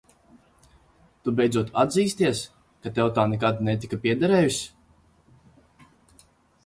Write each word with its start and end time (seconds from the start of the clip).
Tu 1.27 1.33
beidzot 1.39 1.69
atzīsties, 1.83 2.41
ka 2.87 2.93
tev 2.95 3.11
tā 3.19 3.25
nekad 3.35 3.61
netika 3.71 4.01
piederējusi? 4.07 6.27